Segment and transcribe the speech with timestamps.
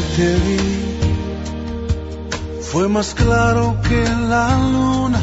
[0.00, 0.58] Te vi,
[2.62, 5.20] fue más claro que la luna,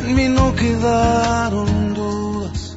[0.00, 2.76] en mí no quedaron dudas.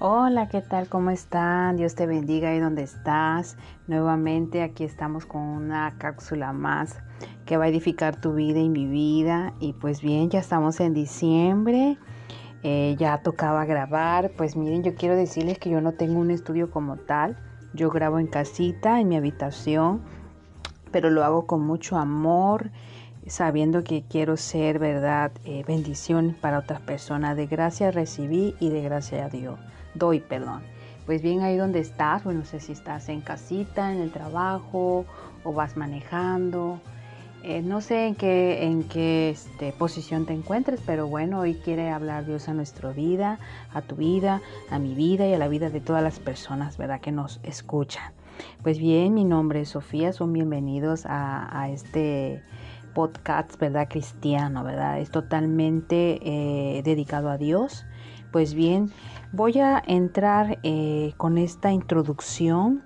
[0.00, 0.88] Hola, ¿qué tal?
[0.88, 1.76] ¿Cómo están?
[1.76, 3.56] Dios te bendiga ahí donde estás.
[3.86, 6.96] Nuevamente aquí estamos con una cápsula más
[7.48, 9.54] que va a edificar tu vida y mi vida.
[9.58, 11.96] Y pues bien, ya estamos en diciembre.
[12.62, 14.32] Eh, ya tocaba grabar.
[14.36, 17.38] Pues miren, yo quiero decirles que yo no tengo un estudio como tal.
[17.72, 20.02] Yo grabo en casita, en mi habitación,
[20.92, 22.70] pero lo hago con mucho amor,
[23.26, 27.34] sabiendo que quiero ser, verdad, eh, bendición para otras personas.
[27.36, 29.58] De gracia recibí y de gracia a Dios
[29.98, 30.62] doy perdón.
[31.06, 35.06] Pues bien, ahí donde estás, bueno, no sé si estás en casita, en el trabajo
[35.42, 36.80] o vas manejando.
[37.44, 41.90] Eh, no sé en qué, en qué este, posición te encuentres, pero bueno, hoy quiere
[41.90, 43.38] hablar Dios a nuestra vida,
[43.72, 47.00] a tu vida, a mi vida y a la vida de todas las personas, ¿verdad?
[47.00, 48.12] Que nos escuchan.
[48.62, 52.42] Pues bien, mi nombre es Sofía, son bienvenidos a, este
[52.94, 53.88] podcast, ¿verdad?
[53.88, 55.00] Cristiano, ¿verdad?
[55.00, 57.84] Es totalmente eh, dedicado a Dios.
[58.30, 58.92] Pues bien,
[59.30, 62.82] Voy a entrar eh, con esta introducción.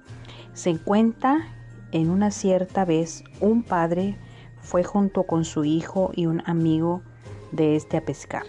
[0.55, 1.47] Se cuenta
[1.92, 4.16] en una cierta vez un padre
[4.62, 7.02] fue junto con su hijo y un amigo
[7.50, 8.44] de este a pescar.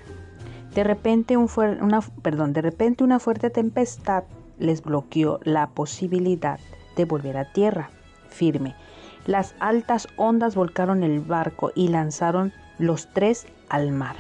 [0.74, 4.24] De repente, una, perdón, de repente una fuerte tempestad
[4.58, 6.60] les bloqueó la posibilidad
[6.96, 7.90] de volver a tierra
[8.30, 8.76] firme.
[9.28, 14.16] Las altas ondas volcaron el barco y lanzaron los tres al mar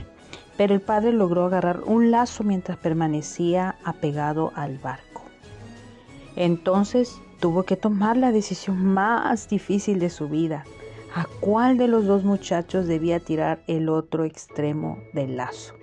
[0.57, 5.23] pero el padre logró agarrar un lazo mientras permanecía apegado al barco.
[6.35, 10.63] Entonces tuvo que tomar la decisión más difícil de su vida.
[11.15, 15.75] ¿A cuál de los dos muchachos debía tirar el otro extremo del lazo?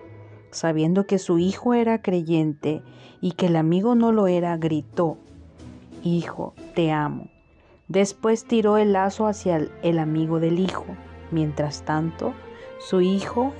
[0.50, 2.82] Sabiendo que su hijo era creyente
[3.20, 5.18] y que el amigo no lo era, gritó,
[6.02, 7.28] Hijo, te amo.
[7.86, 10.86] Después tiró el lazo hacia el amigo del hijo.
[11.30, 12.32] Mientras tanto,
[12.80, 13.52] su hijo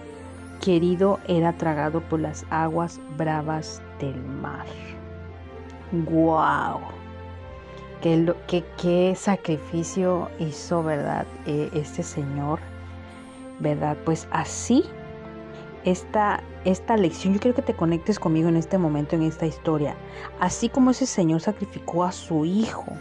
[0.60, 4.66] querido era tragado por las aguas bravas del mar.
[5.92, 7.00] ¡Guau!
[8.00, 12.61] ¿Qué, sacrificio hizo, verdad, eh, este Señor?
[13.59, 13.97] ¿Verdad?
[14.05, 14.84] Pues así,
[15.84, 19.97] esta, esta lección, yo quiero que te conectes conmigo en este momento, en esta historia.
[20.38, 22.93] Así como ese Señor sacrificó a su Hijo,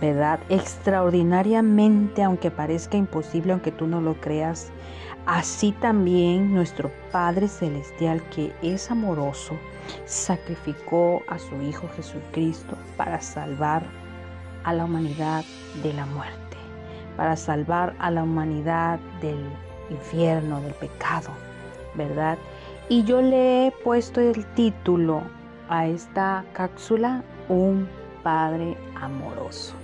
[0.00, 0.40] ¿verdad?
[0.48, 4.72] Extraordinariamente, aunque parezca imposible, aunque tú no lo creas,
[5.26, 9.58] Así también nuestro Padre Celestial, que es amoroso,
[10.04, 13.84] sacrificó a su Hijo Jesucristo para salvar
[14.66, 15.44] a la humanidad
[15.82, 16.56] de la muerte,
[17.16, 19.38] para salvar a la humanidad del
[19.90, 21.30] infierno, del pecado,
[21.94, 22.36] ¿verdad?
[22.88, 25.22] Y yo le he puesto el título
[25.68, 27.88] a esta cápsula, Un
[28.24, 29.74] Padre Amoroso.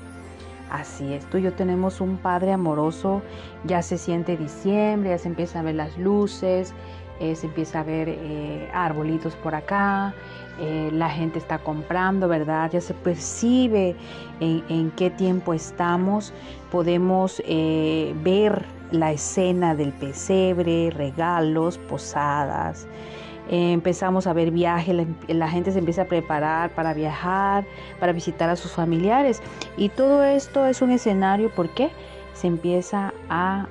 [0.68, 3.22] Así es, tú y yo tenemos un Padre amoroso,
[3.64, 6.74] ya se siente diciembre, ya se empieza a ver las luces,
[7.22, 10.12] eh, se empieza a ver eh, arbolitos por acá,
[10.58, 12.68] eh, la gente está comprando, ¿verdad?
[12.72, 13.94] Ya se percibe
[14.40, 16.34] en, qué tiempo estamos,
[16.72, 22.88] podemos ver la escena del pesebre, regalos, posadas.
[23.48, 27.64] Empezamos a ver viajes, la, gente se empieza a preparar para viajar,
[28.00, 29.40] para visitar a sus familiares.
[29.76, 31.90] Y todo esto es un escenario porque
[32.34, 33.68] se empieza a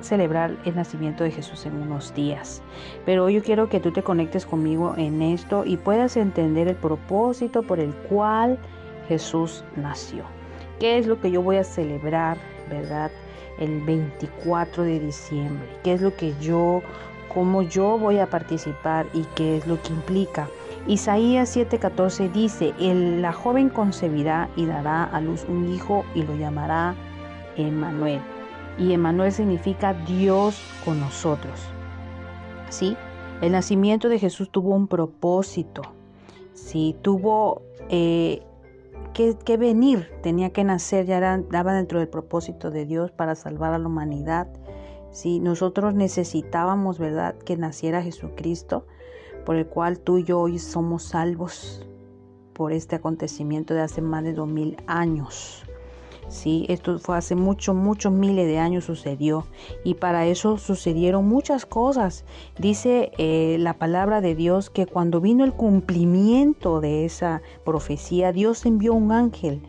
[0.00, 2.62] celebrar el nacimiento de Jesús en unos días.
[3.04, 6.76] Pero hoy yo quiero que tú te conectes conmigo en esto y puedas entender el
[6.76, 8.58] propósito por el cual
[9.08, 10.24] Jesús nació.
[10.78, 12.38] ¿Qué es lo que yo voy a celebrar,
[12.70, 13.10] verdad?
[13.58, 15.68] El 24 de diciembre.
[15.82, 16.82] ¿Qué es lo que yo
[17.28, 20.48] cómo yo voy a participar y qué es lo que implica.
[20.86, 26.94] Isaías 7:14 dice, la joven concebirá y dará a luz un hijo y lo llamará
[27.56, 28.20] Emmanuel.
[28.78, 31.60] Y Emmanuel significa Dios con nosotros.
[32.70, 32.96] ¿Sí?
[33.40, 35.82] El nacimiento de Jesús tuvo un propósito.
[36.54, 38.42] Sí, tuvo eh,
[39.12, 43.74] que, venir, tenía que nacer, ya era, daba dentro del propósito de Dios para salvar
[43.74, 44.48] a la humanidad
[45.10, 48.86] si nosotros necesitábamos, ¿verdad?, que naciera Jesucristo,
[49.44, 51.86] por el cual tú y yo hoy somos salvos
[52.52, 55.64] por este acontecimiento de hace más de dos mil años.
[56.28, 59.46] Sí, esto fue hace muchos, muchos miles de años sucedió
[59.82, 62.26] y para eso sucedieron muchas cosas.
[62.58, 68.66] Dice eh, la palabra de Dios que cuando vino el cumplimiento de esa profecía, Dios
[68.66, 69.62] envió un ángel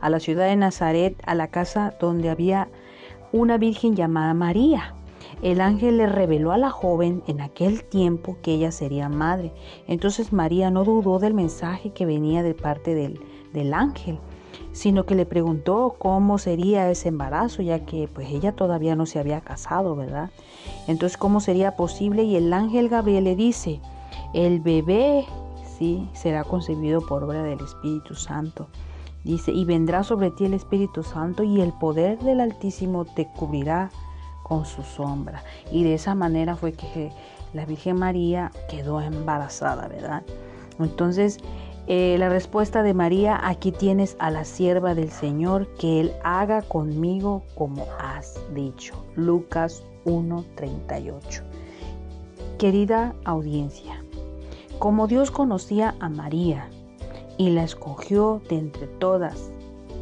[0.00, 2.68] a la ciudad de Nazaret, a la casa donde había
[3.32, 4.94] una virgen llamada María.
[5.42, 9.52] el ángel le reveló a la joven en aquel tiempo que ella sería madre.
[9.86, 13.20] Entonces María no dudó del mensaje que venía de parte del,
[13.52, 14.18] del ángel,
[14.72, 19.18] sino que le preguntó cómo sería ese embarazo, ya que pues ella todavía no se
[19.18, 20.30] había casado, ¿verdad?
[20.86, 22.22] Entonces, ¿cómo sería posible?
[22.24, 23.80] Y el ángel Gabriel le dice,
[24.32, 25.26] el bebé,
[25.78, 28.68] sí, será concebido por obra del Espíritu Santo.
[29.24, 33.90] Dice, y vendrá sobre ti el Espíritu Santo y el poder del Altísimo te cubrirá
[34.42, 35.42] con su sombra.
[35.70, 37.12] Y de esa manera fue que
[37.52, 40.22] la Virgen María quedó embarazada, ¿verdad?
[40.78, 41.38] Entonces,
[41.92, 46.62] eh, la respuesta de María, aquí tienes a la sierva del Señor, que Él haga
[46.62, 49.04] conmigo como has dicho.
[49.16, 51.42] Lucas 1.38.
[52.58, 54.04] Querida audiencia,
[54.78, 56.68] como Dios conocía a María
[57.38, 59.50] y la escogió de entre todas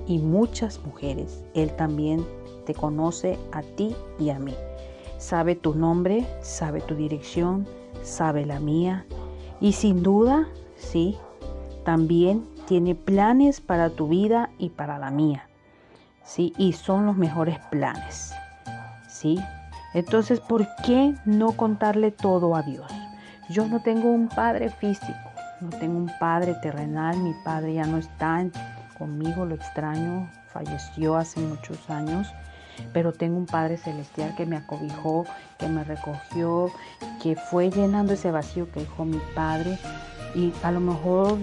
[0.07, 2.23] y muchas mujeres, Él también
[2.67, 4.55] te conoce a ti y a mí.
[5.17, 7.67] Sabe tu nombre, sabe tu dirección,
[8.03, 9.07] sabe la mía
[9.59, 11.17] y sin duda, sí,
[11.89, 15.49] también tiene planes para tu vida y para la mía.
[16.23, 16.53] ¿Sí?
[16.59, 18.35] Y son los mejores planes.
[19.09, 19.41] ¿Sí?
[19.95, 22.93] Entonces, ¿por qué no contarle todo a Dios?
[23.49, 25.31] Yo no tengo un padre físico,
[25.63, 28.45] no tengo un padre terrenal, mi padre ya no está
[28.99, 32.29] conmigo, lo extraño, falleció hace muchos años,
[32.93, 35.25] pero tengo un Padre celestial que me acobijó,
[35.59, 36.71] que me recogió,
[37.23, 39.79] que fue llenando ese vacío que dejó mi Padre
[40.35, 41.39] y a lo mejor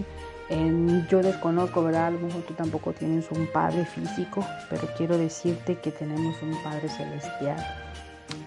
[1.09, 2.07] yo desconozco, ¿verdad?
[2.07, 6.55] A lo mejor tú tampoco tienes un padre físico, pero quiero decirte que tenemos un
[6.63, 7.57] Padre celestial.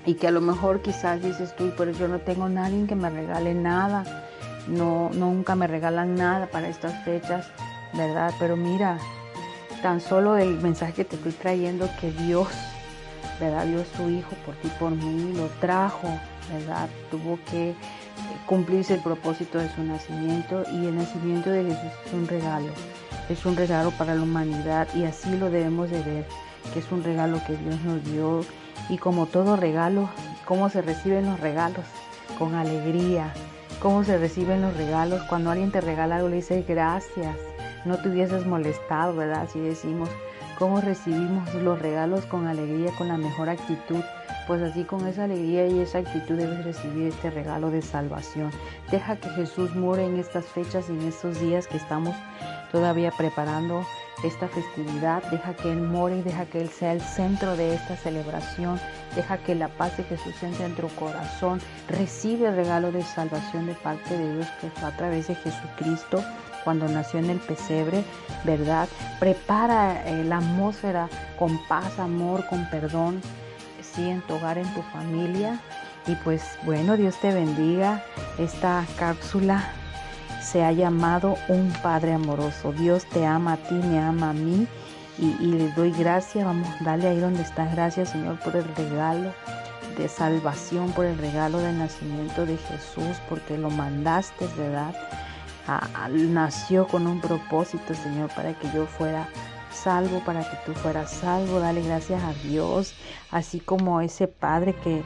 [0.06, 3.10] Y que a lo mejor quizás dices tú, pero yo no tengo nadie que me
[3.10, 4.26] regale nada.
[4.68, 7.48] No, nunca me regalan nada para estas fechas,
[7.94, 8.32] ¿verdad?
[8.38, 8.98] Pero mira,
[9.82, 12.48] tan solo el mensaje que te estoy trayendo que Dios,
[13.40, 13.66] ¿verdad?
[13.66, 16.08] Dio su Hijo por ti, por mí, lo trajo,
[17.10, 17.74] Tuvo que
[18.46, 22.68] cumplirse el propósito de su nacimiento y el nacimiento de Jesús es un regalo,
[23.28, 26.26] es un regalo para la humanidad y así lo debemos de ver,
[26.72, 28.44] que es un regalo que Dios nos dio
[28.88, 30.08] y como todo regalo,
[30.44, 31.84] ¿cómo se reciben los regalos?
[32.38, 33.32] Con alegría.
[33.80, 35.22] ¿Cómo se reciben los regalos?
[35.28, 37.36] Cuando alguien te regala algo le dices gracias,
[37.84, 39.42] no te hubieses molestado, ¿verdad?
[39.42, 40.08] Así decimos,
[40.58, 44.02] ¿cómo recibimos los regalos con alegría, con la mejor actitud?
[44.48, 48.50] Pues así con esa alegría y esa actitud debes recibir este regalo de salvación.
[48.90, 52.16] Deja que Jesús muere en estas fechas y en estos días que estamos
[52.72, 53.86] todavía preparando
[54.24, 55.22] esta festividad.
[55.30, 58.80] Deja que Él more y deja que Él sea el centro de esta celebración.
[59.14, 61.60] Deja que la paz de Jesús entre en tu corazón.
[61.88, 66.24] Recibe el regalo de salvación de parte de Dios que fue a través de Jesucristo
[66.64, 68.04] cuando nació en el pesebre,
[68.44, 68.88] ¿verdad?
[69.18, 71.08] Prepara eh, la atmósfera
[71.38, 73.20] con paz, amor, con perdón
[74.06, 75.60] en tu hogar, en tu familia.
[76.06, 78.02] Y pues bueno, Dios te bendiga.
[78.38, 79.72] Esta cápsula
[80.40, 82.72] se ha llamado Un Padre Amoroso.
[82.72, 84.66] Dios te ama a ti, me ama a mí.
[85.18, 86.44] Y, y le doy gracias.
[86.44, 87.72] Vamos, dale ahí donde estás.
[87.72, 89.32] Gracias, Señor, por el regalo
[89.96, 94.94] de salvación, por el regalo del nacimiento de Jesús, porque lo mandaste, ¿verdad?
[96.30, 99.28] Nació con un propósito, Señor, para que yo fuera
[99.72, 101.60] salvo, para que tú fueras salvo.
[101.60, 102.94] Dale gracias a Dios,
[103.30, 105.02] así como ese padre que,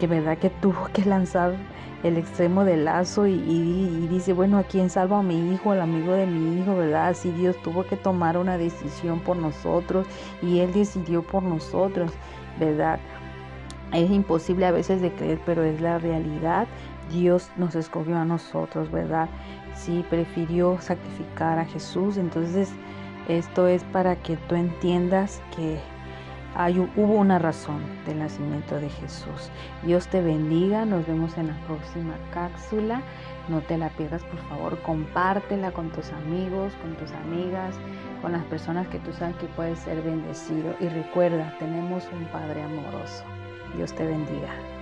[0.00, 1.54] que verdad que tuvo que lanzar
[2.02, 6.12] el extremo del lazo y, dice, bueno, ¿a quién salvo a mi hijo, al amigo
[6.12, 7.08] de mi hijo, verdad?
[7.08, 10.06] Así Dios tuvo que tomar una decisión por nosotros
[10.42, 12.12] y Él decidió por nosotros,
[12.60, 13.00] ¿verdad?
[13.92, 16.68] Es imposible a veces de creer, pero es la realidad.
[17.10, 19.28] Dios nos escogió a nosotros, ¿verdad?
[19.74, 22.72] Sí, prefirió sacrificar a Jesús, entonces
[23.28, 25.78] esto es para que tú entiendas que
[26.54, 29.50] hay, hubo una razón del nacimiento de Jesús.
[29.84, 33.02] Dios te bendiga, nos vemos en la próxima cápsula.
[33.48, 37.76] No te la pierdas, por favor, compártela con tus amigos, con tus amigas,
[38.22, 40.74] con las personas que tú sabes que puedes ser bendecido.
[40.80, 43.24] Y recuerda, tenemos un Padre amoroso.
[43.76, 44.77] Dios te bendiga.